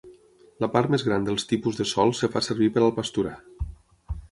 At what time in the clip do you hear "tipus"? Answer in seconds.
1.51-1.77